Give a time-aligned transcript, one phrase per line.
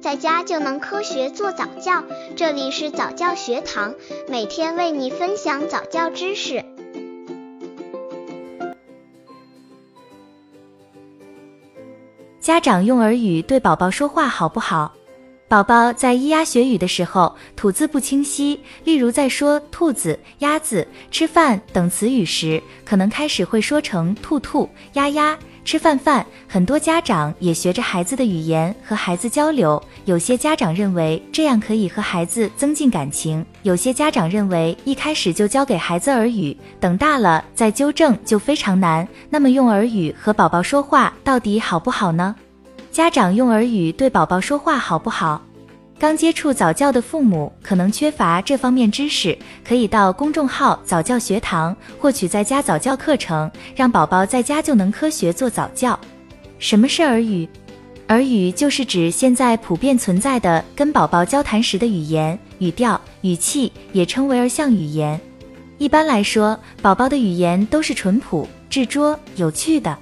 [0.00, 2.02] 在家就能科学做早教。
[2.34, 3.94] 这里是早教学堂，
[4.28, 6.64] 每天为你分享早教知识。
[12.40, 14.94] 家长用耳语对宝宝说话好不好？
[15.50, 26.24] 宝宝在咿呀学语的时候，吐字不清晰，例如在说兔子、鸭子、吃饭等词语时，可能开始会说成兔兔、鸭鸭、吃饭饭。
[26.46, 39.06] 很多家长也学着孩子的语言和孩子交流，有些家长认为这样可以和孩子增进感情，有些家长认为一开始就教给孩子耳语，等大了再纠正就非常难。
[39.28, 42.36] 那么用耳语和宝宝说话到底好不好呢？
[42.90, 45.40] 家长用耳语对宝宝说话好不好？
[45.96, 55.98] 刚接触早教的父母可能缺乏这方面知识，可以到公众号早教学堂获取在家早教课程，让宝宝在家就能科学做早教。
[56.58, 57.48] 什么是耳语？
[58.08, 65.18] 耳语就是指现在普遍存在的跟宝宝交谈时的语言、语调、语气，也称为儿像语言。
[65.78, 69.96] 一般来说，宝宝的语言都是淳朴、稚拙、有趣的。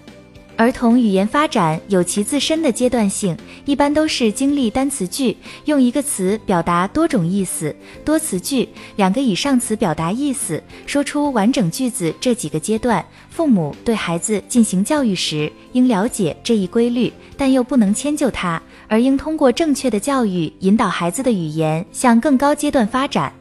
[0.59, 7.73] 儿童语言发展有其自身的阶段性，一般都是经历单词句，用一个词表达多种意思；
[8.05, 13.05] 多词句，两个以上词表达意思，说出完整句子这几个阶段。
[13.31, 23.33] 父母对孩子进行教育时，应了解这一规律，但又不能迁就他，而应通过正确的教育引导孩子的语言向更高阶段发展。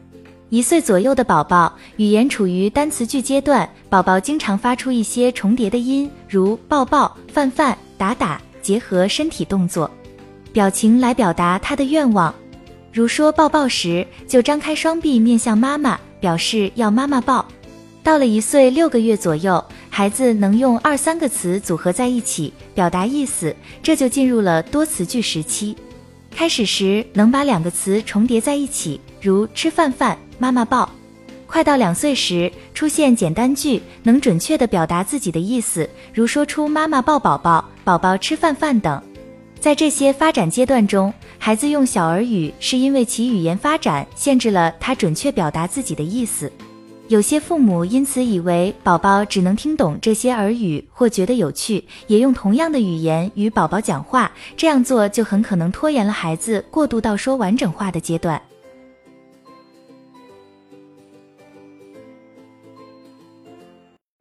[0.50, 9.92] 一岁左右的宝宝，语言处于单词句阶段，宝宝经常发出一些重叠的音，如抱抱、饭饭、打打，结合身体动作、
[10.54, 12.34] 表情来表达他的愿望。
[12.94, 17.46] 如说抱抱时，就张开双臂面向妈妈，表示要妈妈抱。
[18.02, 23.54] 到了一岁六个月左右，孩子能用二三个词组合在一起表达意思，
[23.84, 25.76] 这就进入了多词句时期。
[26.32, 30.18] 开始时能把两个词重叠在一起，如吃饭饭。
[30.40, 30.88] 妈妈抱，
[31.48, 39.02] 快到两岁时出现简单句，能准确地表达自己的意思，如说出妈妈抱宝宝、宝宝吃饭饭等。
[39.60, 46.52] 在这些发展阶段中，孩子用小儿语是因为其语言发展限制了他准确表达自己的意思。
[47.08, 58.40] 有些父母因此以为宝宝只能听懂这些耳语或觉得有趣，也用同样的语言与宝宝讲话，这样做就很可能拖延了孩子过渡到说完整话的阶段。